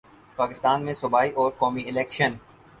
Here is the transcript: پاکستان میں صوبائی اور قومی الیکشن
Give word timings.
پاکستان 0.37 0.85
میں 0.85 0.93
صوبائی 0.93 1.31
اور 1.31 1.51
قومی 1.59 1.83
الیکشن 1.87 2.33